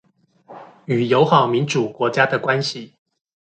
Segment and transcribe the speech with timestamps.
[0.85, 2.93] 與友好民主國家的關係